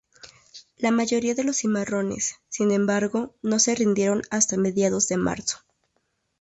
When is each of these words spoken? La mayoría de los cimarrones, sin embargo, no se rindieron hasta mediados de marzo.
La 0.77 0.89
mayoría 0.89 1.35
de 1.35 1.43
los 1.43 1.57
cimarrones, 1.57 2.37
sin 2.49 2.71
embargo, 2.71 3.35
no 3.43 3.59
se 3.59 3.75
rindieron 3.75 4.23
hasta 4.31 4.57
mediados 4.57 5.07
de 5.09 5.17
marzo. 5.17 5.59